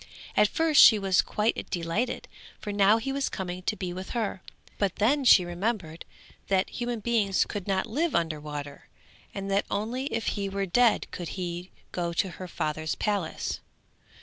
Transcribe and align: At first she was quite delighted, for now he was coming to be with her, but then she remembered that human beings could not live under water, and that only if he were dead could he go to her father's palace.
At 0.35 0.47
first 0.47 0.81
she 0.81 0.97
was 0.97 1.21
quite 1.21 1.69
delighted, 1.69 2.27
for 2.59 2.71
now 2.73 2.97
he 2.97 3.11
was 3.11 3.29
coming 3.29 3.61
to 3.61 3.75
be 3.75 3.93
with 3.93 4.09
her, 4.17 4.41
but 4.79 4.95
then 4.95 5.23
she 5.23 5.45
remembered 5.45 6.05
that 6.47 6.71
human 6.71 7.01
beings 7.01 7.45
could 7.45 7.67
not 7.67 7.85
live 7.85 8.15
under 8.15 8.39
water, 8.39 8.87
and 9.31 9.51
that 9.51 9.67
only 9.69 10.05
if 10.07 10.25
he 10.29 10.49
were 10.49 10.65
dead 10.65 11.05
could 11.11 11.27
he 11.37 11.69
go 11.91 12.13
to 12.13 12.29
her 12.29 12.47
father's 12.47 12.95
palace. 12.95 13.59